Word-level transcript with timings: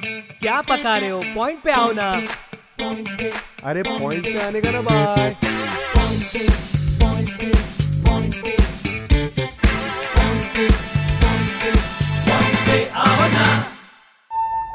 क्या 0.00 0.60
पका 0.68 0.96
रहे 0.96 1.08
हो? 1.10 1.20
पॉइंट 1.34 1.62
पे 1.62 1.72
आओ 1.72 1.92
ना। 1.92 2.10
अरे 3.70 3.82
पॉइंट 3.82 4.24
पे 4.24 4.40
आने 4.46 4.60
का 4.60 4.70
ना 4.70 4.80
bye 4.80 5.36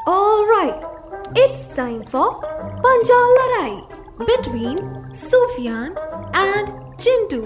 Alright, 0.06 0.84
it's 1.36 1.68
time 1.76 2.02
for 2.14 2.28
Panjal 2.84 3.30
Larai 3.38 3.76
between 4.28 4.78
Sufyan 5.22 5.90
and 6.36 6.68
Chintu. 7.00 7.42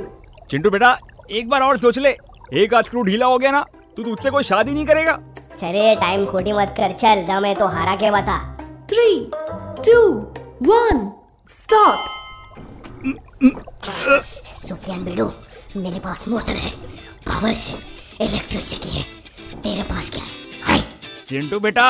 Chintu 0.52 0.70
बेटा 0.70 0.98
एक 1.32 1.50
बार 1.50 1.62
और 1.62 1.78
सोच 1.78 1.98
ले। 1.98 2.16
एक 2.64 2.74
आध 2.74 2.86
स्क्रू 2.86 3.04
ढीला 3.04 3.26
हो 3.26 3.38
गया 3.38 3.52
ना 3.52 3.66
तू 3.98 4.04
तुझसे 4.04 4.30
कोई 4.32 4.44
शादी 4.44 4.74
नहीं 4.74 4.86
करेगा। 4.86 5.20
चले 5.60 5.96
टाइम 5.96 6.26
खोटी 6.26 6.52
मत 6.54 6.74
कर 6.78 6.92
चल 6.94 7.22
दम 7.28 7.46
है 7.46 7.54
तो 7.56 7.68
हारा 7.68 7.96
के 7.96 8.12
बता? 8.12 8.36
Three, 8.90 9.16
two, 9.86 10.08
one, 10.68 11.00
start. 11.50 12.04
Sufyan 14.58 15.04
बेडू 15.06 15.30
मेरे 15.76 16.00
पास 16.00 16.28
मोटर 16.28 16.56
है 16.56 16.72
पावर 17.28 17.50
है 17.50 17.78
इलेक्ट्रिसिटी 18.22 18.90
है 18.90 19.04
तेरे 19.64 19.84
पास 19.84 20.10
क्या 20.10 20.24
है? 20.24 20.30
हाय। 20.64 20.84
चिंटू 21.28 21.60
बेटा 21.60 21.88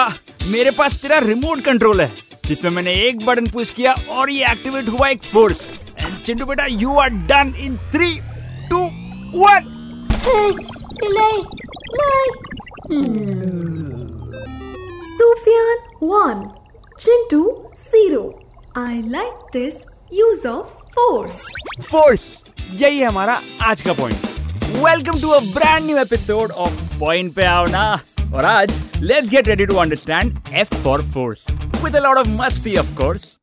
मेरे 0.48 0.72
पास 0.72 0.96
तेरा 1.02 1.18
रिमोट 1.20 1.62
कंट्रोल 1.62 2.02
है 2.02 2.12
जिसमें 2.46 2.72
मैंने 2.72 2.94
एक 3.08 3.26
बटन 3.26 3.50
पुश 3.52 3.72
किया 3.72 3.96
और 4.10 4.30
ये 4.30 4.52
एक्टिवेट 4.52 4.90
हुआ 4.90 5.08
एक 5.08 5.24
फोर्स 5.24 5.68
एंड 6.02 6.22
चिंटू 6.22 6.46
बेटा 6.46 6.66
you 6.70 6.98
are 6.98 7.10
done 7.32 7.54
in 7.60 7.78
three 7.94 8.14
two 8.70 8.84
one 9.40 9.74
नहीं 10.28 10.52
नहीं। 11.10 11.44
Sufyan 12.88 13.02
1, 16.00 16.52
Chintu 16.98 17.40
0. 17.92 18.40
I 18.76 19.02
like 19.02 19.52
this 19.52 19.84
use 20.10 20.46
of 20.46 20.70
force. 20.94 21.34
Force 21.90 22.22
यही 22.74 23.02
हमारा 23.02 23.36
आज 23.64 23.82
का 23.82 23.94
point 23.94 24.26
welcome 24.86 25.20
to 25.22 25.30
a 25.30 25.40
brand 25.54 25.86
new 25.86 25.98
episode 25.98 26.52
of 26.52 26.80
point 27.00 27.34
पे 27.36 27.46
आओ 27.46 27.66
ना 27.72 27.84
और 28.34 28.46
आज 28.46 28.80
let's 29.02 29.30
get 29.30 29.48
ready 29.48 29.66
to 29.66 29.76
understand 29.84 30.40
F 30.54 30.74
for 30.84 31.02
force 31.14 31.46
with 31.84 31.96
a 31.96 32.00
lot 32.08 32.18
of 32.18 32.30
मस्ती 32.42 32.78
ऑफ़ 32.78 32.96
कोर्स 33.02 33.38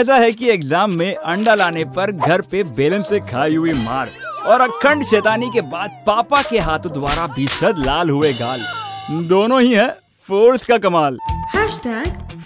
ऐसा 0.00 0.16
है 0.16 0.32
कि 0.32 0.50
एग्ज़ाम 0.50 0.98
में 0.98 1.14
अंडा 1.14 1.54
लाने 1.54 1.84
पर 1.96 2.12
घर 2.12 2.40
पे 2.50 2.62
बेलन 2.76 3.02
से 3.02 3.20
खाई 3.30 3.54
हुई 3.54 3.72
मार. 3.84 4.08
और 4.46 4.60
अखंड 4.60 5.04
शैतानी 5.04 5.48
के 5.50 5.60
बाद 5.72 5.98
पापा 6.06 6.42
के 6.42 6.58
हाथों 6.60 6.92
द्वारा 6.92 7.26
भीषद 7.34 7.84
लाल 7.86 8.10
हुए 8.10 8.32
गाल। 8.34 8.60
दोनों 9.28 9.60
ही 9.62 9.72
है 9.72 9.88
फोर्स 10.28 10.64
का 10.66 10.78
कमाल। 10.78 11.18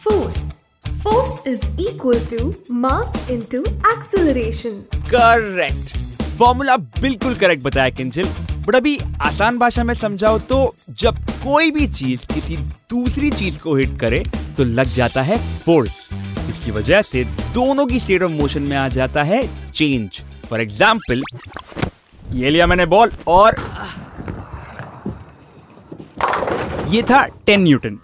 Force. 0.05 0.37
Force 1.05 1.47
is 1.47 1.63
equal 1.85 2.21
to 2.33 2.41
mass 2.83 3.17
into 3.29 3.63
acceleration. 3.91 4.77
Correct 5.11 5.97
formula 6.39 6.77
बिल्कुल 6.77 7.35
करेक्ट 7.35 7.63
बताया 7.63 7.91
किंजल। 7.91 8.29
बट 8.67 8.75
अभी 8.75 8.99
आसान 9.23 9.59
भाषा 9.59 9.85
में 9.85 9.95
समझाओ 9.95 10.39
तो 10.51 10.75
जब 11.01 11.19
कोई 11.43 11.71
भी 11.71 11.87
चीज़ 11.89 12.27
किसी 12.35 12.57
दूसरी 12.91 13.31
चीज़ 13.31 13.59
को 13.59 13.75
हिट 13.77 13.99
करे 14.01 14.23
तो 14.57 14.65
लग 14.65 14.93
जाता 14.95 15.23
है 15.23 15.39
फोर्स 15.65 16.09
इसकी 16.49 16.71
वजह 16.71 17.03
से 17.03 17.25
दोनों 17.55 17.87
की 17.87 18.01
स्टेट 18.01 18.23
ऑफ़ 18.23 18.33
मोशन 18.33 18.63
में 18.63 18.77
आ 18.77 18.89
जाता 18.91 19.23
है 19.25 19.43
चेंज 19.71 20.21
फॉर 20.51 20.61
एग्ज़ाम्पल 20.61 21.23
ये 22.37 22.51
लिया 22.51 22.67
मैंने 22.67 22.85
बॉल 22.87 23.11
और 23.29 23.55
ये 26.89 27.03
था 27.03 27.27
10 27.47 27.57
न्यूटन। 27.59 27.99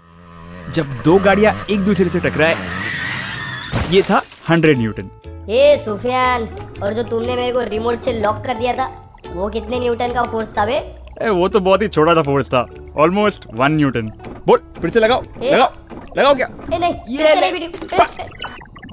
जब 0.75 0.93
दो 1.05 1.17
गाड़ियाँ 1.25 1.55
एक 1.71 1.81
दूसरे 1.85 2.09
से 2.09 2.21
टकराए 2.21 2.55
ये 3.91 4.03
था 4.03 4.21
100 4.51 4.77
न्यूटन। 4.79 5.11
ए 5.51 5.77
सुफियान 5.85 6.49
और 6.83 6.93
जो 6.95 7.03
तुमने 7.11 7.37
मेरे 7.37 7.53
को 7.53 7.61
रिमोट 7.71 8.01
से 8.01 8.13
लॉक 8.21 8.43
कर 8.47 8.55
दिया 8.59 8.73
था 8.77 8.87
वो 9.33 9.49
कितने 9.49 9.81
न्यूटन 9.81 10.13
का 10.15 10.23
फोर्स 10.23 10.49
था 10.59 10.65
बे? 10.67 10.77
ए, 11.23 11.29
वो 11.29 11.49
तो 11.49 11.61
बहुत 11.61 11.83
ही 11.83 11.89
छोटा 11.89 12.15
सा 12.15 12.23
फोर्स 12.23 12.47
था। 12.49 12.67
Almost 12.99 13.47
one 13.55 13.73
newton. 13.73 14.09
बोल 14.47 14.59
फिर 14.81 14.91
से 14.91 15.01
लगाओ 15.01 15.23
ए? 15.43 15.51
लगाओ 15.55 15.71
लगाओ 16.19 16.35
क्या? 16.35 16.47
ए 16.75 16.79
नहीं 16.79 16.95
ये 16.95 17.19
ये 17.19 17.35
नहीं। 17.35 17.41
ले। 17.43 17.51
वीडियो 17.53 17.69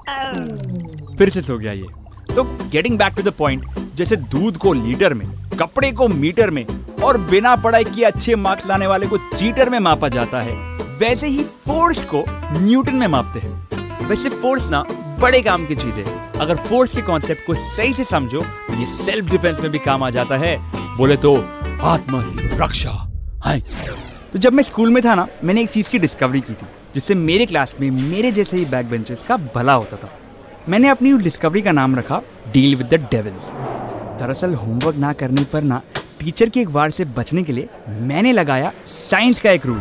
ए, 0.10 1.16
फिर 1.18 1.30
से 1.30 1.42
सो 1.42 1.58
गया 1.58 1.72
ये। 1.72 1.88
तो 2.40 2.44
getting 2.72 2.98
back 2.98 3.14
to 3.14 3.24
the 3.24 3.34
point 3.34 3.66
जैसे 3.96 4.16
दूध 4.16 4.58
को 4.58 4.72
लीटर 4.74 5.14
में, 5.14 5.26
कपड़े 5.60 5.92
को 5.92 6.08
मीटर 6.08 6.50
में 6.50 6.66
और 7.04 7.18
बिना 7.30 7.56
पढ़ाई 7.56 7.84
किए 7.84 8.04
अच्छे 8.04 8.36
मार्क्स 8.36 8.68
लाने 8.68 8.88
वाले 8.88 9.08
को 9.08 9.18
चीटर 9.18 9.70
में 9.70 9.80
मापा 9.80 10.08
जाता 10.10 10.42
है, 10.42 10.54
वैसे 11.00 11.28
ही 11.28 11.44
फोर्स 11.68 12.04
को 12.06 12.24
न्यूटन 12.60 12.96
में 12.96 13.08
मापते 13.08 13.40
हैं। 13.40 14.08
वैसे 14.08 14.30
फोर्स 14.32 14.70
ना 14.70 14.84
बड़े 15.20 15.42
काम 15.42 15.66
की 15.66 15.76
चीज़ 15.76 16.00
है। 16.00 16.06
अगर 16.40 16.56
फोर्स 16.60 16.96
के 16.96 17.02
कॉन्सेप्ट 17.02 17.46
को 17.48 17.56
सही 17.56 17.94
से 17.94 18.04
समझो 18.04 18.42
तो 18.42 18.80
ये 18.80 18.86
सेल्फ 18.88 19.30
डिफेंस 19.32 19.60
में 19.62 19.72
भी 19.72 19.80
काम 19.80 20.04
आ 20.04 20.10
जाता 20.10 20.38
है। 20.38 20.56
बोले 20.98 21.18
तो 21.18 21.36
आत्म 21.84 22.22
सुरक्षा 22.26 22.92
हाय। 23.46 23.62
तो 24.34 24.40
जब 24.40 24.54
मैं 24.54 24.64
स्कूल 24.64 24.90
में 24.90 25.04
था 25.06 25.16
ना, 25.16 25.28
मैंने 25.44 25.62
एक 25.62 25.70
चीज़ 25.70 25.90
की 25.90 26.00
डिस्कवरी 26.00 26.42
की 26.42 26.54
थी, 26.54 26.68
जिससे 26.96 27.16
मेरे 27.16 27.46
क्लास 27.46 27.76
में 27.82 27.90
मेरे 27.92 28.32
जैसे 28.32 28.58
ही 28.58 28.66
बैक 28.68 28.90
बेंचेस 28.90 29.26
का 29.28 29.38
भला 29.56 29.74
होता 29.74 29.98
था। 29.98 30.10
मैंने 30.68 30.90
अपनी 30.90 31.12
उस 31.12 31.24
डिस्कवरी 31.24 31.62
का 31.62 31.72
नाम 31.72 31.96
रखा 31.96 32.22
डील 32.54 32.76
विद 32.76 32.88
द 32.88 33.08
डेविल्स 33.12 33.52
दरअसल 34.20 34.54
होमवर्क 34.54 34.96
ना 34.96 35.12
करने 35.14 35.44
पर 35.44 35.62
ना 35.64 35.82
टीचर 36.20 36.50
की 36.50 36.62
एक 36.62 36.70
वार 36.70 36.90
से 36.92 37.06
बचने 37.18 37.44
के 37.44 37.54
लिए 37.54 37.70
मैंने 38.02 38.32
लगाया 38.32 38.72
साइंस 38.88 39.42
का 39.42 39.52
एक 39.52 39.66
रूल 39.66 39.80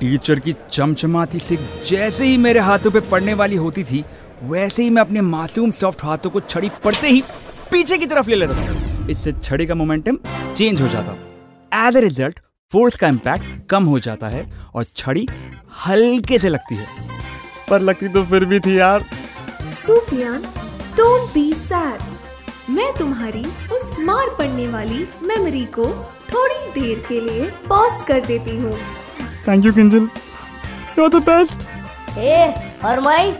टीचर 0.00 0.38
की 0.38 0.54
चमचमाती 0.72 1.38
स्टिक 1.38 1.60
जैसे 1.88 2.24
ही 2.24 2.36
मेरे 2.36 2.60
हाथों 2.60 2.90
पे 2.90 3.00
पड़ने 3.00 3.34
वाली 3.34 3.56
होती 3.56 3.84
थी, 3.84 4.04
वैसे 4.42 4.82
ही 4.82 4.90
मैं 4.90 5.02
अपने 5.02 5.20
मासूम 5.20 5.70
सॉफ्ट 5.70 6.04
हाथों 6.04 6.30
को 6.30 6.40
छड़ी 6.40 6.70
पड़ते 6.84 7.08
ही 7.08 7.22
पीछे 7.70 7.98
की 7.98 8.06
तरफ़ 8.06 8.30
ले 8.30 8.36
लेता 8.36 8.54
था। 8.54 9.06
इससे 9.10 9.32
छड़ी 9.32 9.66
का 9.66 9.74
मोमेंटम 9.74 10.18
चेंज 10.56 10.80
हो 10.82 10.88
जाता। 10.88 11.16
एज 11.86 11.96
ए 11.96 12.00
रिज़ल्ट 12.00 12.40
फोर्स 12.72 12.96
का 12.96 13.08
इम्पैक्ट 13.08 13.68
कम 13.70 13.84
हो 13.84 13.98
जाता 13.98 14.28
है 14.28 14.46
और 14.74 14.86
छड़ी 14.96 15.26
हल्के 15.86 16.38
से 16.38 16.48
लगती 16.48 16.74
है। 16.74 16.86
पर 17.70 17.80
लगती 17.80 18.08
तो 18.08 18.24
फिर 18.24 18.44
भी 18.44 18.60
थी 18.60 18.78
यार। 18.78 19.04
Sufyan, 19.84 20.42
don't 20.96 21.32
be 21.34 21.42
sad. 21.68 22.02
मैं 22.70 22.92
तुम्हारी 22.98 23.40
उस 23.76 23.98
मार 24.00 24.28
पड़ने 24.38 24.66
वाली 24.68 25.06
मेमोरी 25.22 25.64
को 25.76 25.86
थोड़ी 26.32 26.70
देर 26.74 26.98
के 27.08 27.20
लिए 27.20 27.46
पॉज 27.68 28.04
कर 28.08 28.20
देती 28.26 28.56
हूँ। 28.58 28.72
Thank 29.48 29.64
you 29.64 29.72
Kinjal 29.72 30.08
you 30.98 31.04
are 31.04 31.10
the 31.10 31.22
best 31.28 31.66
ए 32.18 32.54
और 32.84 33.00
मैं 33.00 33.34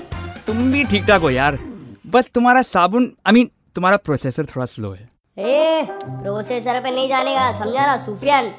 तुम 0.47 0.71
भी 0.73 0.85
ठीक 0.85 1.07
ठाक 1.09 1.21
हो 1.23 1.31
यार। 1.31 1.59
बस 2.07 2.31
तुम्हारा 2.35 2.63
साबुन 2.73 3.11
आई 3.27 3.33
मीन 3.33 3.51
तुम्हारा 3.75 3.97
प्रोसेसर 3.97 4.47
थोड़ा 4.57 4.67
स्लो 4.67 4.93
है। 4.93 5.09
ए 5.39 5.87
प्रोसेसर 6.03 6.81
पे 6.81 6.91
नहीं 6.91 7.09
जानेगा 7.09 7.51
समझा 7.59 7.87
ना 7.87 7.97
सुफियान? 8.05 8.53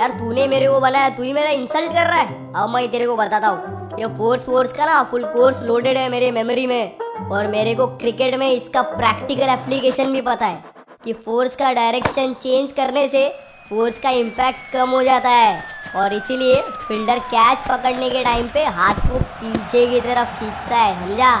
यार 0.00 0.10
तूने 0.18 0.46
मेरे 0.48 0.68
को 0.68 0.80
बनाया 0.80 1.08
तू 1.10 1.22
ही 1.22 1.32
मेरा 1.32 1.50
इंसल्ट 1.50 1.92
कर 1.92 2.06
रहा 2.06 2.20
है। 2.20 2.52
अब 2.54 2.74
मैं 2.74 2.90
तेरे 2.90 3.06
को 3.06 3.16
बताता 3.16 3.48
हूँ। 3.48 3.98
ये 4.00 4.16
फोर्स 4.18 4.44
फोर्स 4.46 4.72
का 4.72 4.86
ना 4.86 5.02
फुल 5.10 5.24
कोर्स 5.36 5.62
लोडेड 5.62 5.96
है 5.96 6.08
मेरे 6.10 6.30
मेमोरी 6.32 6.66
में। 6.66 6.98
और 7.28 7.48
मेरे 7.50 7.74
को 7.74 7.86
क्रिकेट 7.96 8.34
में 8.34 8.50
इसका 8.50 8.82
प्रैक्टिकल 8.82 9.48
एप्लीकेशन 9.48 10.12
भी 10.12 10.20
पता 10.20 10.46
है 10.46 10.64
कि 11.04 11.12
फोर्स 11.12 11.56
का 11.56 11.72
डायरेक्शन 11.72 12.32
चेंज 12.32 12.72
करने 12.72 13.06
से 13.08 13.28
फोर्स 13.68 13.98
का 13.98 14.10
इम्पैक्ट 14.10 14.72
कम 14.72 14.90
हो 14.90 15.02
जाता 15.02 15.30
है। 15.30 15.62
और 15.96 16.12
इसीलिए 16.12 16.60
फील्डर 16.88 17.18
कैच 17.28 17.58
पकड़ने 17.68 18.10
के 18.10 18.22
टाइम 18.24 18.48
पे 18.48 18.64
हाथ 18.76 18.94
को 19.08 19.18
पीछे 19.18 19.86
की 19.86 20.00
तरफ़ 20.00 20.38
खींचता 20.40 20.76
है 20.76 20.94
समझा? 21.00 21.32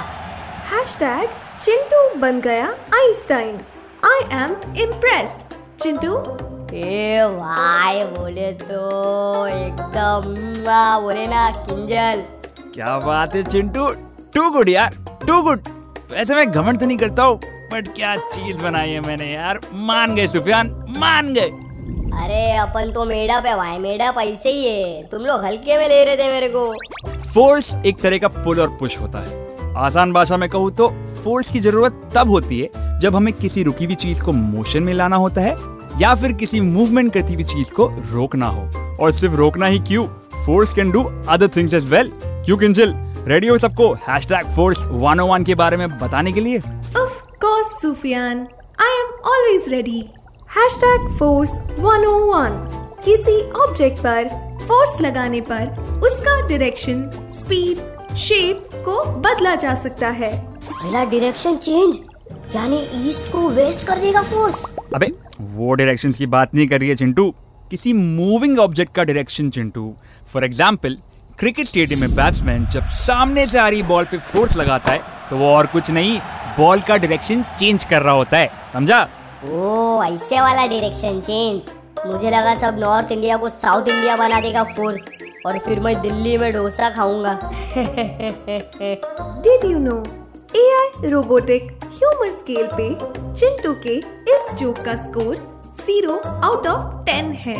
हैशटैग 0.70 1.28
चिंटू 1.64 2.20
बन 2.20 2.40
गया 2.40 2.66
Einstein. 2.94 3.58
I 4.04 4.20
am 4.38 4.56
impressed 4.82 5.54
Chintu? 5.82 6.16
ए 6.76 7.18
भाई 7.32 8.02
बोले 8.06 8.52
तो 8.52 9.46
एकदम 9.46 10.34
बोले 11.02 11.26
ना 11.26 11.50
किंजल। 11.50 12.22
क्या 12.74 12.98
बात 12.98 13.34
है 13.34 13.42
चिंटू? 13.42 13.88
टू 14.34 14.50
गुड 14.50 14.68
यार 14.68 14.96
टू 15.26 15.42
गुड। 15.42 15.68
वैसे 16.12 16.34
मैं 16.34 16.50
घमंड 16.50 16.78
तो 16.80 16.86
नहीं 16.86 16.96
करता 16.98 17.22
हूँ 17.22 17.36
बट 17.72 17.88
क्या 17.88 18.14
चीज़ 18.16 18.62
बनाई 18.62 18.90
है 18.90 19.00
मैंने 19.00 19.26
यार। 19.32 19.60
मान 19.72 20.14
गए 20.14 20.26
सुफियान 20.26 20.68
मान 20.98 21.32
गए। 21.34 21.50
अरे 22.20 22.40
अपन 22.52 22.90
तो 22.92 23.04
मेडअप 23.04 23.46
है 23.46 23.54
भाई 23.56 23.78
मेडअप 23.78 24.18
ऐसे 24.18 24.50
ही 24.50 24.66
है। 24.66 25.02
तुम 25.08 25.22
लोग 25.22 25.44
हल्के 25.44 25.76
में 25.78 25.88
ले 25.88 26.04
रहे 26.04 26.16
थे 26.16 26.30
मेरे 26.32 26.48
को। 26.48 27.20
फोर्स 27.34 27.74
एक 27.86 27.98
तरह 27.98 28.18
का 28.18 28.28
पुल 28.28 28.60
और 28.60 28.68
पुश 28.70 28.98
होता 29.00 29.18
है। 29.18 29.74
आसान 29.76 30.12
भाषा 30.12 30.36
में 30.36 30.48
कहूँ 30.50 30.70
तो 30.70 30.88
फोर्स 31.24 31.48
की 31.48 31.60
ज़रूरत 31.60 32.00
तब 32.14 32.30
होती 32.30 32.60
है 32.60 32.98
जब 33.00 33.16
हमें 33.16 33.32
किसी 33.32 33.62
रुकी 33.62 33.84
हुई 33.84 33.94
चीज़ 33.94 34.22
को 34.22 34.32
मोशन 34.32 34.82
में 34.82 34.92
लाना 34.94 35.16
होता 35.16 35.40
है 35.40 35.54
या 36.00 36.14
फिर 36.14 36.32
किसी 36.32 36.60
मूवमेंट 36.60 37.12
करती 37.14 37.34
हुई 37.34 37.44
चीज़ 37.44 37.72
को 37.72 37.86
रोकना 38.12 38.46
हो। 38.46 38.96
और 38.96 39.12
सिर्फ़ 39.12 39.34
रोकना 39.34 39.66
ही 39.66 39.78
क्यों? 39.78 40.06
Force 40.46 40.72
can 40.72 40.90
do 40.90 41.04
other 41.28 41.48
things 41.56 41.74
as 41.74 41.88
well 41.88 42.12
क्यों 42.24 42.56
किंजल? 42.56 42.94
रेडी 43.28 43.58
सबको 43.58 43.92
hashtag 44.28 44.46
force 44.54 44.86
one 44.90 45.20
O 45.20 45.26
one 45.26 45.44
के 45.44 45.54
बारे 45.54 45.76
में 45.76 45.88
बताने 45.98 46.32
के 46.32 46.40
लिए 46.40 46.58
Of 47.00 47.16
course, 47.42 47.72
Sufyan. 47.80 48.38
I 48.78 48.88
am 48.94 49.10
always 49.30 49.66
ready. 49.72 50.00
Hashtag 50.50 51.04
Force 51.18 51.52
101. 51.82 52.56
किसी 53.04 53.34
ऑब्जेक्ट 53.58 53.98
पर 53.98 54.28
फोर्स 54.62 55.00
लगाने 55.00 55.40
पर 55.50 55.68
उसका 56.06 56.40
डायरेक्शन 56.40 57.04
स्पीड 57.34 58.16
शेप 58.18 58.68
को 58.84 59.02
बदला 59.20 59.54
जा 59.56 59.74
सकता 59.82 60.08
है 60.14 60.32
पहला 60.62 61.04
डायरेक्शन 61.04 61.56
चेंज 61.58 62.00
यानी 62.56 62.80
ईस्ट 63.08 63.32
को 63.32 63.48
वेस्ट 63.50 63.86
कर 63.86 63.98
देगा 63.98 64.22
फोर्स 64.32 64.64
अबे 64.94 65.12
वो 65.52 65.72
डायरेक्शंस 65.74 66.18
की 66.18 66.26
बात 66.28 66.54
नहीं 66.54 66.68
कर 66.68 66.80
रही 66.80 66.88
है 66.88 66.96
चिंटू 66.96 67.30
किसी 67.70 67.92
मूविंग 67.92 68.58
ऑब्जेक्ट 68.58 68.94
का 68.94 69.04
direction 69.04 69.50
Chintu 69.50 69.92
for 70.32 70.44
example 70.44 70.98
cricket 71.40 71.66
stadium 71.66 72.00
में 72.00 72.14
बैट्समैन 72.14 72.64
जब 72.72 72.84
सामने 72.84 73.46
से 73.46 73.58
आ 73.58 73.68
रही 73.68 73.82
बॉल 73.82 74.04
पे 74.04 74.18
फोर्स 74.32 74.56
लगाता 74.56 74.92
है 74.92 75.28
तो 75.28 75.36
वो 75.36 75.46
और 75.48 75.66
कुछ 75.66 75.90
नहीं 75.90 76.18
बॉल 76.56 76.80
का 76.88 76.96
डायरेक्शन 76.96 77.42
चेंज 77.58 77.84
कर 77.84 78.02
रहा 78.02 78.14
होता 78.14 78.36
है। 78.36 78.50
समझा? 78.72 78.98
ओ 79.44 80.02
ऐसे 80.04 80.40
वाला 80.40 80.66
डायरेक्शन 80.66 81.20
चेंज 81.20 81.70
मुझे 82.06 82.30
लगा 82.30 82.54
सब 82.58 82.78
नॉर्थ 82.78 83.12
इंडिया 83.12 83.36
को 83.36 83.48
साउथ 83.48 83.88
इंडिया 83.88 84.16
बना 84.16 84.40
देगा 84.40 84.64
फोर्स 84.76 85.08
और 85.46 85.58
फिर 85.58 85.80
मैं 85.80 85.94
दिल्ली 86.02 86.36
में 86.38 86.50
डोसा 86.52 86.90
खाऊँगा। 86.96 87.32
Did 89.46 89.64
you 89.64 89.78
know 89.78 89.96
AI 90.56 91.10
robotic 91.10 91.70
humour 91.84 92.30
scale 92.32 92.68
पे 92.72 92.88
चिंटू 93.40 93.72
के 93.86 93.96
इस 94.34 94.52
जोक 94.58 94.84
का 94.84 94.96
score 95.04 95.34
zero 95.86 96.18
out 96.18 96.66
of 96.66 97.04
ten 97.06 97.32
है? 97.46 97.56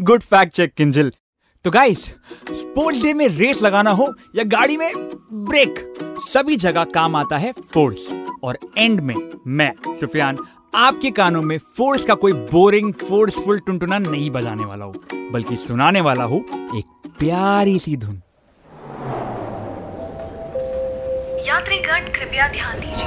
गुड 0.00 0.22
फैक्ट 0.22 0.54
चेक 0.54 0.74
किंजल 0.74 1.12
तो 1.64 1.70
गाइस 1.70 2.04
स्पोर्ट्स 2.50 3.02
डे 3.02 3.12
में 3.14 3.26
रेस 3.28 3.60
लगाना 3.62 3.90
हो 3.90 4.06
या 4.36 4.44
गाड़ी 4.52 4.76
में 4.76 4.92
ब्रेक 5.48 5.74
सभी 6.22 6.56
जगह 6.56 6.84
काम 6.94 7.16
आता 7.16 7.38
है 7.38 7.52
फोर्स 7.74 8.06
और 8.44 8.58
एंड 8.78 9.00
में 9.00 9.14
मैं, 9.46 9.72
सुफियान, 9.94 10.38
आपके 10.76 11.10
कानों 11.10 11.42
में 11.42 11.56
फोर्स 11.76 12.02
का 12.02 12.14
कोई 12.14 12.32
बोरिंग 12.52 12.92
फोर्सफुल 13.02 13.58
टुनटुना 13.58 13.98
नहीं 13.98 14.30
बजाने 14.30 14.64
वाला 14.64 14.84
हूँ, 14.84 14.94
बल्कि 15.32 15.56
सुनाने 15.56 16.00
वाला 16.00 16.24
हूँ 16.24 16.40
एक 16.78 17.12
प्यारी 17.18 17.78
सी 17.78 17.96
धुन। 17.96 18.16
यात्रीगण, 21.46 22.10
कृपया 22.14 22.48
ध्यान 22.52 22.80
दीजिए। 22.80 23.06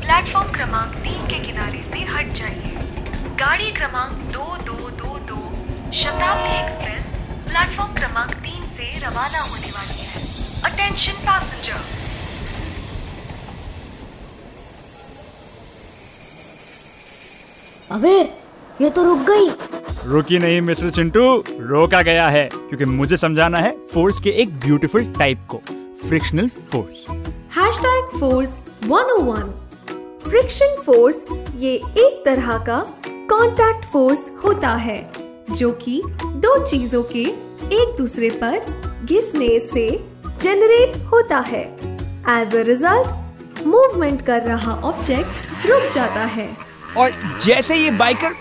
प्लेटफॉर्म 0.00 0.52
क्रमांक 0.52 0.94
तीन 0.96 1.26
के 1.26 1.44
किनारे 1.46 1.84
से 1.92 2.04
हट 2.10 2.34
जाइए। 2.34 2.76
गाड़ी 3.38 3.70
क्रमांक 3.72 4.12
दो 4.32 4.56
दो 4.66 4.90
दो 4.90 5.18
दो, 5.28 5.40
शताब्दी 5.92 6.58
एक्सप्रेस 6.58 7.06
प्लेटफॉर्म 7.48 7.94
क्रमांक 7.94 8.32
तीन 8.36 8.62
से 8.76 8.98
रवाना 8.98 9.40
होने 9.40 9.70
वाली 9.70 10.02
है। 10.02 10.22
अटेंशन 10.64 11.12
पैसेंजर 11.26 11.80
अबे 17.90 18.18
ये 18.80 18.88
तो 18.90 19.02
रुक 19.04 19.18
गई। 19.30 19.48
रुकी 20.06 20.38
नहीं 20.38 20.60
मिस्टर 20.60 20.90
चिंटू। 20.90 21.22
रोका 21.68 22.00
गया 22.02 22.28
है 22.28 22.48
क्योंकि 22.48 22.84
मुझे 22.84 23.16
समझाना 23.16 23.58
है 23.58 23.70
फोर्स 23.92 24.18
के 24.20 24.30
एक 24.42 24.58
ब्यूटीफुल 24.60 25.04
टाइप 25.14 25.46
को 25.50 25.60
frictional 26.08 26.48
force. 26.72 27.06
Hashtag 27.56 28.18
force 28.20 28.50
101 28.84 29.48
friction 30.28 30.76
force 30.86 31.16
ये 31.56 31.72
एक 32.04 32.22
तरह 32.24 32.58
का 32.68 32.78
कांटेक्ट 33.32 33.84
फोर्स 33.92 34.30
होता 34.44 34.74
है। 34.86 34.98
जो 35.50 35.70
कि 35.82 36.00
दो 36.24 36.56
चीज़ों 36.66 37.02
के 37.12 37.22
एक 37.74 37.96
दूसरे 37.98 38.30
पर 38.42 38.58
घिसने 39.04 39.48
से 39.72 39.88
जनरेट 40.42 40.96
होता 41.12 41.38
है। 41.48 41.62
एज 42.30 42.54
अ 42.56 42.62
रिज़ल्ट 42.66 43.66
मूवमेंट 43.66 44.22
कर 44.26 44.42
रहा 44.42 44.74
ऑब्जेक्ट 44.84 45.66
रुक 45.66 45.92
जाता 45.94 46.24
है। 46.26 46.48
और 46.96 47.10
जैसे 47.44 47.76
ये 47.76 47.90
बाइकर 47.90 48.34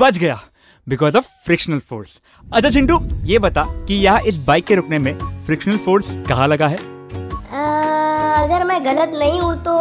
बच 0.00 0.18
गया 0.18 0.40
बिकॉज़ 0.86 1.16
ऑफ़ 1.16 1.24
फ्रिक्शनल 1.46 1.78
फोर्स 1.80 2.20
अच्छा 2.46 2.70
चिंटू 2.70 2.98
ये 3.24 3.38
बता 3.38 3.62
कि 3.86 3.94
यहाँ 3.94 4.20
इस 4.22 4.38
बाइक 4.38 4.64
के 4.64 4.74
रुकने 4.74 4.98
में 4.98 5.14
फ्रिक्शनल 5.46 5.76
फोर्स 5.76 6.10
कहाँ 6.28 6.48
लगा 6.48 6.68
है? 6.68 6.76
आ, 6.76 8.42
अगर 8.44 8.64
मैं 8.64 8.84
गलत 8.84 9.12
नहीं 9.14 9.40
हूँ 9.40 9.54
तो 9.62 9.74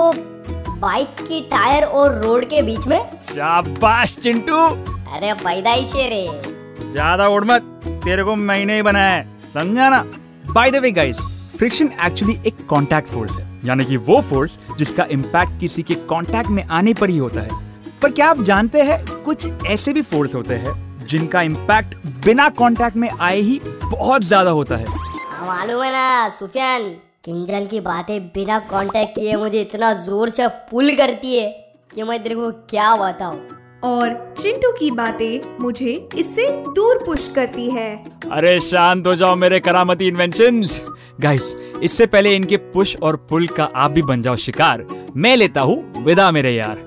बाइक 0.80 1.16
की 1.20 1.40
टायर 1.50 1.84
और 1.84 2.22
रोड 2.22 2.46
के 2.46 2.62
बीच 2.62 2.88
में? 2.88 3.00
शाबाश 3.26 4.18
चिंटू। 4.18 4.56
अरे 4.56 5.34
पैदाइश 5.36 5.94
है 5.96 6.10
रे। 6.10 6.92
ज़्यादा 6.92 7.28
उड़ 7.28 7.44
मत 7.46 7.62
तेरे 8.04 8.24
को 8.24 8.36
मैंने 8.36 8.76
ही 8.76 8.82
बनाया 8.82 9.12
है 9.12 9.52
समझा 9.54 9.90
ना? 9.90 10.04
By 10.48 10.72
the 10.72 10.76
way 10.76 10.92
guys 10.92 11.20
friction 11.58 11.92
actually 12.06 12.38
एक 12.48 12.66
कांटेक्ट 12.70 13.08
फोर्स 13.08 13.38
है 13.38 13.48
यानी 13.66 13.86
कि 13.86 13.98
वो 14.00 14.20
फोर्स 14.22 14.58
जिसका 14.78 15.06
इम्पैक्ट 15.12 15.60
किसी 15.60 15.84
के 15.84 15.96
कांटेक्ट 16.10 16.50
में 16.50 16.64
आने 16.64 16.94
पर 16.94 17.10
ही 17.10 17.18
होता 17.18 17.42
है। 17.42 17.64
पर 18.02 18.12
क्या 18.12 18.30
आप 18.30 18.42
जानते 18.42 18.82
हैं 18.82 19.00
कुछ 19.24 19.48
ऐसे 19.68 19.94
भी 19.94 20.02
फोर्स 20.04 20.36
होते 20.36 20.56
हैं 20.56 20.74
जिनका 21.08 21.42
इम्पैक्ट 21.44 21.96
बिना 22.26 22.50
कांटेक्ट 22.60 22.98
में 22.98 23.10
आए 23.10 23.40
ही 23.40 23.60
बहुत 23.66 24.24
ज़्यादा 24.24 24.52
होता 24.52 24.76
है? 24.76 24.86
हाँ, 24.86 25.48
मालूम 25.48 25.84
है 25.84 25.92
ना 25.92 26.30
सुफियान। 26.30 26.96
किंजल 27.26 27.66
की 27.66 27.80
बातें 27.80 28.28
बिना 28.28 28.58
कांटेक्ट 28.72 29.16
किए 29.16 29.36
मुझे 29.36 29.62
इतना 29.62 29.92
ज़ोर 30.02 30.30
से 30.30 30.48
पुल 30.72 30.96
करती 30.96 31.36
है 31.36 31.48
कि 31.94 32.04
मैं 32.04 32.22
तेरे 32.24 32.36
को 32.36 32.50
क्या 32.70 32.96
बताऊँ? 32.96 33.40
और 33.84 34.14
चिंटू 34.40 34.72
की 34.72 34.90
बातें 34.92 35.58
मुझे 35.62 35.94
इससे 36.18 36.48
दूर 36.76 37.04
पुश 37.06 37.28
करती 37.36 37.70
है। 37.70 37.88
अरे 38.32 38.60
शांत 38.60 39.08
हो 39.08 39.16
जाओ 39.16 39.36
मेरे 39.36 39.60
करामती 39.60 40.08
इन्वेंशंस 40.08 40.82
गाइस 41.22 41.56
इससे 41.84 42.06
पहले 42.08 42.36
इनके 42.36 42.58
पुश 42.72 42.96
और 42.98 43.16
पुल 43.30 43.48
का 43.50 43.70
आप 43.76 43.92
भी 43.92 44.02
बन 44.04 44.22
जाओ 44.22 44.36
शिकार। 44.46 44.86
मैं 45.16 45.36
लेता 45.38 45.62
हूँ 45.62 46.04
विदा 46.04 46.32
मेरे 46.32 46.56
यार। 46.56 46.82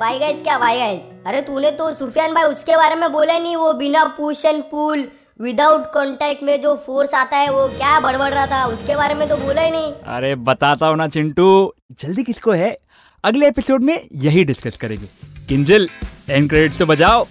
बाय 0.00 0.18
गाइस 0.18 0.42
क्या 0.42 0.58
बाई 0.58 0.78
गाइस 0.78 1.00
अरे 1.26 1.40
तूने 1.42 1.70
तो 1.72 1.92
सुफियान 1.94 2.34
भाई 2.34 2.44
उसके 2.46 2.76
बारे 2.76 2.94
में 2.94 3.12
बोला 3.12 3.38
नहीं 3.38 3.56
वो 3.56 3.72
बिना 3.74 4.04
push 4.16 4.44
and 4.44 4.62
pull 4.64 5.08
without 5.40 5.82
contact 5.94 6.42
में 6.42 6.60
जो 6.60 6.74
फोर्स 6.86 7.14
आता 7.14 7.36
है 7.36 7.50
वो 7.50 7.66
क्या 7.68 7.98
बड़बड़ 8.00 8.30
रहा 8.34 8.46
था? 8.46 8.64
उसके 8.64 8.96
बारे 8.96 9.14
में 9.14 9.28
तो 9.28 9.36
बोला 9.36 9.62
ही 9.62 9.70
नहीं। 9.70 9.92
अरे 9.92 10.34
बताता 10.34 10.86
हूँ 10.86 10.96
ना 10.96 11.08
चिंटू। 11.08 11.74
जल्दी 12.00 12.22
किसको 12.22 12.52
है? 12.52 12.78
अगले 13.24 13.48
एपिसोड 13.48 13.82
में 13.82 14.08
यही 14.12 14.44
डिस्कस 14.44 14.76
करेंगे। 14.76 15.08
किंजल 15.48 15.88
एंड 16.30 16.48
क्रेडिट्स 16.48 16.78
तो 16.78 16.86
बजाओ। 16.86 17.22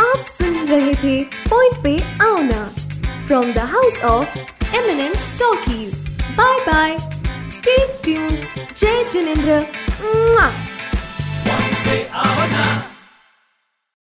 आप 0.00 0.24
सुन 0.28 0.54
रहे 0.68 0.94
थे 0.94 1.24
पॉइंट 1.24 1.82
पे 1.82 1.96
आओ 2.24 2.36
ना। 2.36 2.64
From 3.26 3.52
the 3.52 3.58
house 3.58 4.02
of 4.02 4.38
eminent 4.76 5.16
talkies 5.40 5.94
bye 6.38 6.58
bye 6.66 6.98
stay 7.50 7.76
tuned 8.04 8.28
जय 8.78 9.04
जिनेंद्र 9.12 9.62